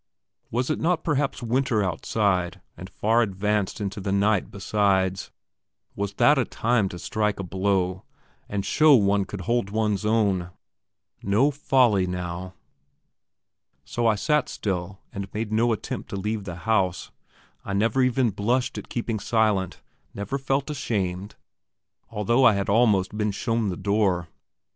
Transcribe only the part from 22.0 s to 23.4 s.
although I had almost been